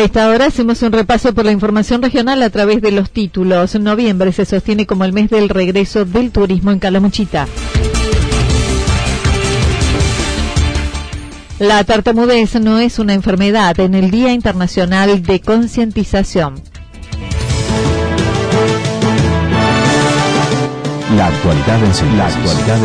[0.00, 3.74] A esta hora hacemos un repaso por la información regional a través de los títulos.
[3.78, 7.46] Noviembre se sostiene como el mes del regreso del turismo en Calamuchita.
[11.58, 16.54] La tartamudez no es una enfermedad en el Día Internacional de Concientización.
[21.14, 21.94] La actualidad en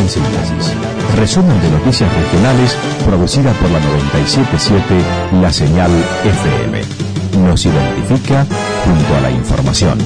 [0.10, 0.74] síntesis.
[1.16, 4.84] Resumen de noticias regionales producida por la 977
[5.42, 5.92] La Señal
[6.26, 7.05] FM.
[7.56, 8.46] Nos identifica
[8.84, 9.98] junto a la información.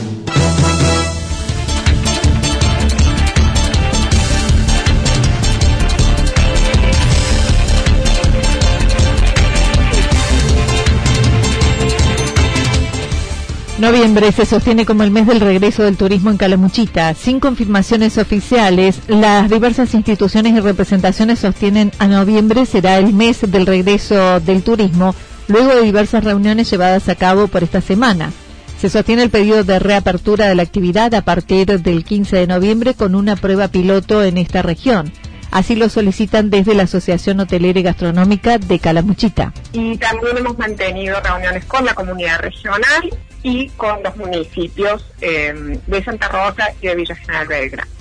[13.79, 17.15] Noviembre se sostiene como el mes del regreso del turismo en Calamuchita.
[17.15, 23.65] Sin confirmaciones oficiales, las diversas instituciones y representaciones sostienen a noviembre será el mes del
[23.65, 25.15] regreso del turismo,
[25.49, 28.31] luego de diversas reuniones llevadas a cabo por esta semana.
[28.79, 32.93] Se sostiene el pedido de reapertura de la actividad a partir del 15 de noviembre
[32.93, 35.11] con una prueba piloto en esta región.
[35.51, 39.51] Así lo solicitan desde la Asociación Hotelera y Gastronómica de Calamuchita.
[39.73, 43.09] Y también hemos mantenido reuniones con la comunidad regional
[43.41, 47.91] y con los municipios eh, de Santa Rosa y de Villa General Belgrano.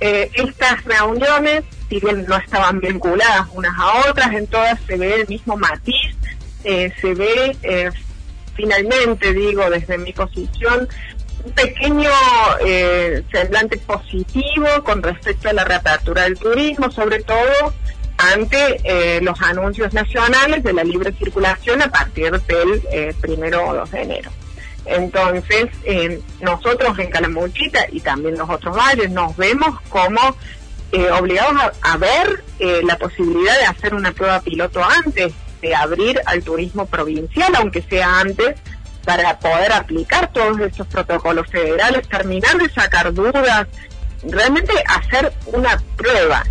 [0.00, 5.22] Eh, estas reuniones, si bien no estaban vinculadas unas a otras, en todas se ve
[5.22, 6.14] el mismo matiz,
[6.68, 7.92] eh, se ve
[8.54, 10.88] finalmente, digo, desde mi posición,
[11.44, 12.10] un pequeño
[13.30, 17.72] semblante positivo con respecto a la reapertura del turismo, sobre todo
[18.16, 24.02] ante los anuncios nacionales de la libre circulación a partir del primero o 2 de
[24.02, 24.30] enero.
[24.88, 30.18] Entonces, eh, nosotros en Calamuchita y también los otros valles nos vemos como
[30.92, 36.20] eh, obligados a, ver eh, la posibilidad de hacer una prueba piloto antes de abrir
[36.26, 38.56] al turismo provincial, aunque sea antes,
[39.04, 43.66] para poder aplicar todos estos protocolos federales, terminar de sacar dudas,
[44.22, 46.44] realmente hacer una prueba.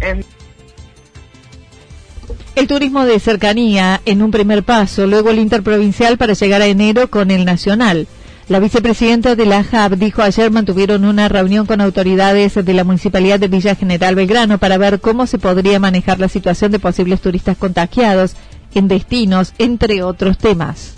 [2.56, 7.10] El turismo de cercanía en un primer paso, luego el interprovincial para llegar a enero
[7.10, 8.08] con el nacional.
[8.50, 13.40] La vicepresidenta de la JAB dijo ayer mantuvieron una reunión con autoridades de la Municipalidad
[13.42, 17.58] de Villa General Belgrano para ver cómo se podría manejar la situación de posibles turistas
[17.58, 18.36] contagiados
[18.78, 20.96] en destinos, entre otros temas.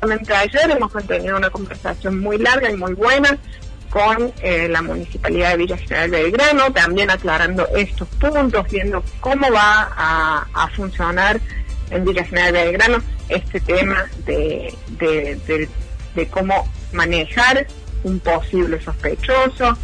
[0.00, 3.38] Ayer hemos mantenido una conversación muy larga y muy buena
[3.90, 9.90] con eh, la Municipalidad de Villa General Belgrano, también aclarando estos puntos, viendo cómo va
[9.94, 11.38] a, funcionar
[11.90, 12.98] en Villa General Belgrano
[13.28, 17.66] este tema de, de, cómo manejar
[18.02, 19.76] un posible sospechoso.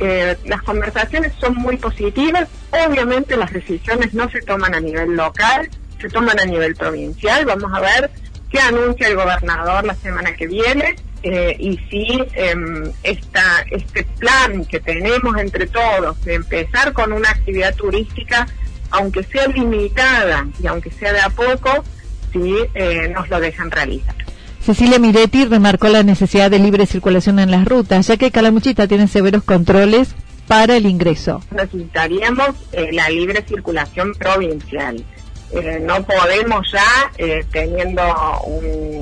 [0.00, 2.48] Eh, las conversaciones son muy positivas.
[2.70, 5.68] Obviamente las decisiones no se toman a nivel local,
[6.02, 7.46] se toman a nivel provincial.
[7.46, 8.10] Vamos a ver
[8.50, 12.54] qué anuncia el gobernador la semana que viene eh, y si eh,
[13.02, 18.46] esta, este plan que tenemos entre todos de empezar con una actividad turística,
[18.90, 21.84] aunque sea limitada y aunque sea de a poco,
[22.32, 24.14] si eh, nos lo dejan realizar.
[24.60, 29.08] Cecilia Miretti remarcó la necesidad de libre circulación en las rutas, ya que Calamuchita tiene
[29.08, 30.14] severos controles
[30.46, 31.42] para el ingreso.
[31.50, 35.04] Necesitaríamos eh, la libre circulación provincial.
[35.54, 38.02] Eh, no podemos ya, eh, teniendo
[38.46, 38.92] un,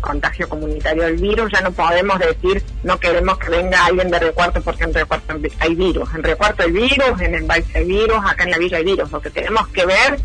[0.00, 4.60] contagio comunitario del virus, ya no podemos decir no queremos que venga alguien de Recuarto
[4.60, 6.12] porque en Recuarto hay virus.
[6.14, 9.10] En Recuarto hay virus, en el Valle hay virus, acá en la Villa hay virus.
[9.10, 10.18] Lo que tenemos que ver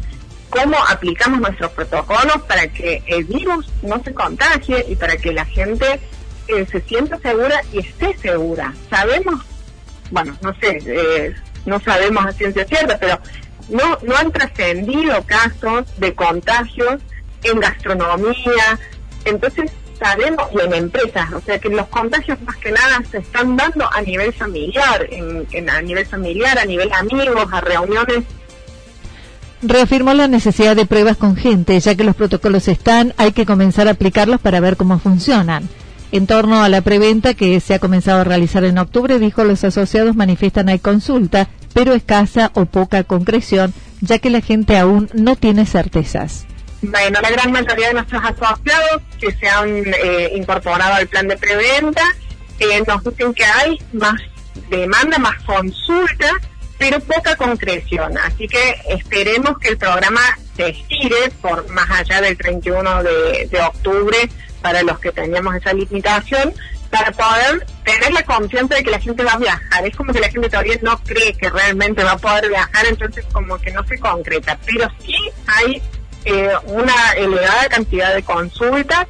[0.50, 5.46] cómo aplicamos nuestros protocolos para que el virus no se contagie y para que la
[5.46, 6.00] gente
[6.48, 8.74] eh, se sienta segura y esté segura.
[8.90, 9.46] Sabemos,
[10.12, 11.36] bueno, no sé, eh,
[11.66, 13.20] no sabemos a ciencia cierta, pero
[13.70, 17.02] no, no han trascendido casos de contagios
[17.44, 18.80] en gastronomía.
[19.26, 23.58] Entonces, sabemos, y en empresas, o sea que los contagios más que nada se están
[23.58, 28.24] dando a nivel familiar, en, a nivel familiar, a nivel amigos, a reuniones
[29.64, 33.88] Reafirmó la necesidad de pruebas con gente, ya que los protocolos están, hay que comenzar
[33.88, 35.68] a aplicarlos para ver cómo funcionan.
[36.12, 39.64] En torno a la preventa que se ha comenzado a realizar en octubre, dijo los
[39.64, 43.72] asociados manifiestan hay consulta, pero escasa o poca concreción,
[44.02, 46.48] ya que la gente aún no tiene certezas.
[46.82, 51.38] Bueno, la gran mayoría de nuestros asociados que se han eh, incorporado al plan de
[51.38, 52.02] preventa
[52.60, 54.20] eh, nos dicen que hay más
[54.72, 56.32] demanda, más consulta,
[56.80, 58.18] pero poca concreción.
[58.26, 60.22] Así que esperemos que el programa
[60.56, 64.18] se estire por más allá del 31 de, de octubre
[64.64, 66.56] para los que teníamos esa limitación
[66.90, 69.86] para poder tener la confianza de que la gente va a viajar.
[69.86, 73.26] Es como que la gente todavía no cree que realmente va a poder viajar, entonces
[73.32, 74.58] como que no se concreta.
[74.66, 75.16] Pero sí
[75.48, 75.82] hay
[76.26, 79.08] eh, una elevada cantidad de consultas.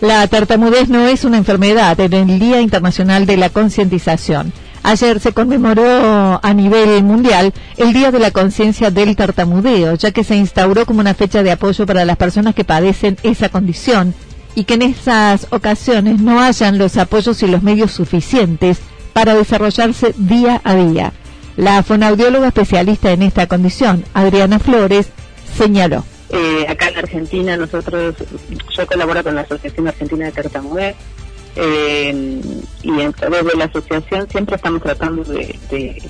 [0.00, 4.52] La tartamudez no es una enfermedad en el Día Internacional de la Concientización.
[4.84, 10.24] Ayer se conmemoró a nivel mundial el Día de la Conciencia del Tartamudeo, ya que
[10.24, 14.12] se instauró como una fecha de apoyo para las personas que padecen esa condición
[14.54, 18.80] y que en esas ocasiones no hayan los apoyos y los medios suficientes
[19.12, 21.12] para desarrollarse día a día.
[21.56, 25.08] La fonaudióloga especialista en esta condición, Adriana Flores,
[25.56, 26.04] señaló.
[26.30, 28.14] Eh, acá en Argentina nosotros,
[28.76, 30.96] yo colaboro con la Asociación Argentina de Tartamudez
[31.56, 32.40] eh,
[32.82, 36.02] y en través de la asociación siempre estamos tratando de, de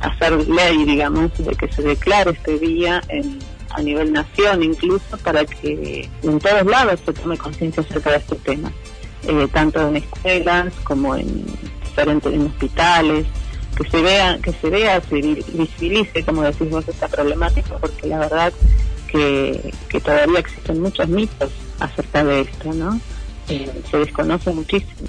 [0.00, 3.38] hacer ley, digamos, de que se declare este día en
[3.70, 8.36] a nivel nación incluso para que en todos lados se tome conciencia acerca de este
[8.36, 8.72] tema,
[9.26, 11.44] eh, tanto en escuelas como en
[11.84, 13.26] diferentes en hospitales,
[13.76, 18.18] que se vea, que se vea, se visibilice, como decís vos, esta problemática, porque la
[18.18, 18.52] verdad
[19.06, 23.00] que, que todavía existen muchos mitos acerca de esto, ¿no?
[23.90, 25.08] Se desconoce muchísimo.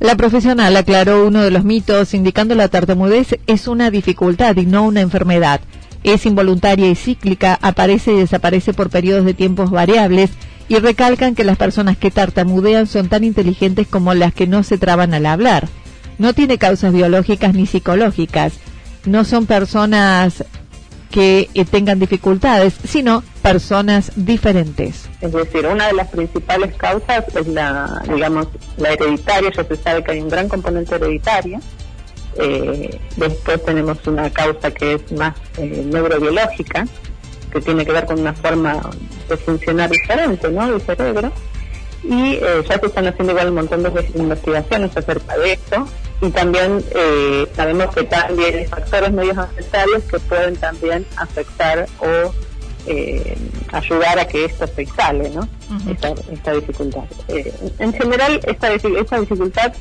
[0.00, 4.84] La profesional aclaró uno de los mitos, indicando la tartamudez es una dificultad y no
[4.84, 5.60] una enfermedad.
[6.04, 10.30] Es involuntaria y cíclica, aparece y desaparece por periodos de tiempos variables
[10.68, 14.78] y recalcan que las personas que tartamudean son tan inteligentes como las que no se
[14.78, 15.68] traban al hablar.
[16.18, 18.52] No tiene causas biológicas ni psicológicas.
[19.04, 20.44] No son personas
[21.10, 25.08] que eh, tengan dificultades, sino personas diferentes.
[25.20, 29.50] Es decir, una de las principales causas es la, digamos, la hereditaria.
[29.50, 31.60] Ya se sabe que hay un gran componente hereditario
[32.38, 36.86] eh, después tenemos una causa que es más eh, neurobiológica,
[37.50, 38.80] que tiene que ver con una forma
[39.28, 40.70] de funcionar diferente ¿no?
[40.70, 41.32] del cerebro.
[42.04, 45.88] Y eh, ya se están haciendo igual un montón de investigaciones acerca de esto.
[46.20, 52.32] Y también eh, sabemos que también hay factores medios ancestrales que pueden también afectar o
[53.72, 55.48] ayudar a que esto se instale, ¿no?
[55.90, 57.04] esta, esta, dificultad.
[57.78, 59.72] en general, esta, esta dificultad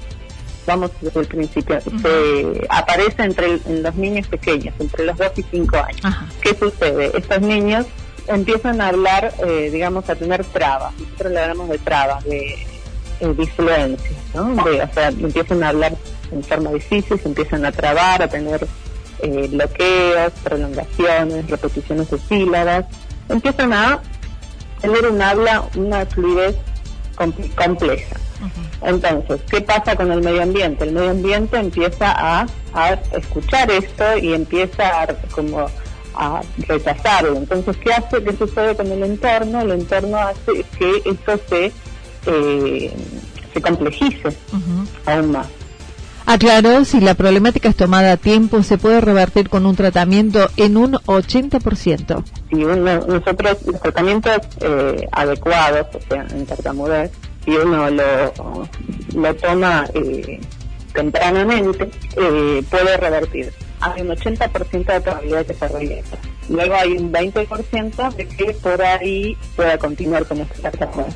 [0.68, 5.78] vamos desde el principio, se aparece entre los niños pequeños, entre los 2 y 5
[5.78, 6.16] años.
[6.42, 7.12] ¿Qué sucede?
[7.18, 7.86] Estos niños
[8.28, 10.94] empiezan a hablar, eh, digamos, a tener trabas.
[11.00, 12.56] Nosotros le hablamos de trabas, de
[13.20, 14.54] eh, disfluencia, ¿no?
[14.54, 15.96] o sea, empiezan a hablar
[16.32, 18.68] en forma difícil, se empiezan a trabar, a tener
[19.20, 22.86] eh, bloqueos, prolongaciones, repeticiones de sílabas.
[23.30, 24.00] Empiezan a
[24.82, 26.56] tener un habla, una fluidez
[27.56, 28.16] compleja.
[28.82, 30.84] Entonces, ¿qué pasa con el medio ambiente?
[30.84, 32.48] El medio ambiente empieza a,
[33.12, 35.68] escuchar esto y empieza a, como
[36.16, 37.38] a rechazarlo.
[37.38, 38.24] Entonces, ¿qué hace?
[38.24, 39.62] ¿Qué sucede con el entorno?
[39.62, 41.72] El entorno hace que esto se,
[42.28, 42.94] eh,
[43.54, 44.38] se complejice
[45.06, 45.48] aún más.
[46.30, 50.76] Aclaró, si la problemática es tomada a tiempo, se puede revertir con un tratamiento en
[50.76, 52.24] un 80%.
[52.50, 57.12] Si nosotros, los tratamientos eh, adecuados, o sea, en tartamudez,
[57.46, 58.68] si uno lo,
[59.16, 60.42] lo toma eh,
[60.94, 63.54] tempranamente, eh, puede revertir.
[63.80, 66.18] Hay un 80% de probabilidad de que se regrese.
[66.50, 71.16] Luego hay un 20% de que por ahí pueda continuar con este tratamiento.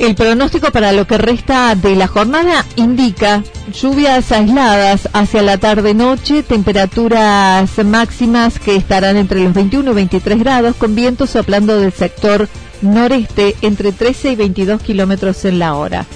[0.00, 6.42] El pronóstico para lo que resta de la jornada indica lluvias aisladas hacia la tarde-noche,
[6.42, 12.48] temperaturas máximas que estarán entre los 21 y 23 grados, con vientos soplando del sector
[12.80, 16.06] noreste entre 13 y 22 kilómetros en la hora.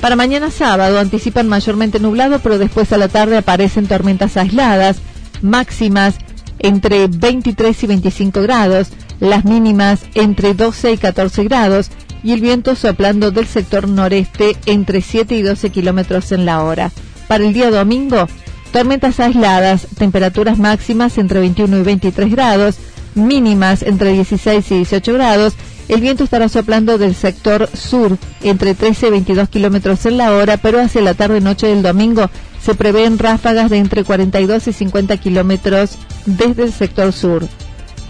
[0.00, 4.98] Para mañana sábado anticipan mayormente nublado, pero después a la tarde aparecen tormentas aisladas,
[5.42, 6.14] máximas
[6.60, 11.90] entre 23 y 25 grados, las mínimas entre 12 y 14 grados
[12.22, 16.90] y el viento soplando del sector noreste entre 7 y 12 kilómetros en la hora.
[17.28, 18.28] Para el día domingo,
[18.72, 22.76] tormentas aisladas, temperaturas máximas entre 21 y 23 grados,
[23.14, 25.54] mínimas entre 16 y 18 grados.
[25.88, 30.56] El viento estará soplando del sector sur entre 13 y 22 kilómetros en la hora,
[30.56, 32.30] pero hacia la tarde-noche del domingo
[32.62, 37.46] se prevén ráfagas de entre 42 y 50 kilómetros desde el sector sur.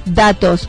[0.05, 0.69] Datos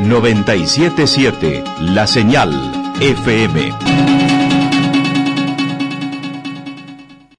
[0.00, 2.50] 977 La Señal
[3.00, 4.09] FM.